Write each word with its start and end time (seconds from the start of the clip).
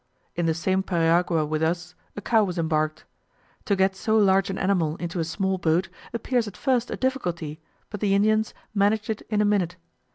In 0.35 0.47
the 0.47 0.55
same 0.55 0.81
periagua 0.81 1.45
with 1.47 1.61
us, 1.61 1.93
a 2.15 2.21
cow 2.23 2.43
was 2.43 2.57
embarked. 2.57 3.05
To 3.65 3.75
get 3.75 3.95
so 3.95 4.17
large 4.17 4.49
an 4.49 4.57
animal 4.57 4.95
into 4.95 5.19
a 5.19 5.23
small 5.23 5.59
boat 5.59 5.89
appears 6.11 6.47
at 6.47 6.57
first 6.57 6.89
a 6.89 6.95
difficulty, 6.97 7.59
but 7.91 7.99
the 7.99 8.15
Indians 8.15 8.55
managed 8.73 9.11
it 9.11 9.21
in 9.29 9.41
a 9.43 9.45
minute. 9.45 9.75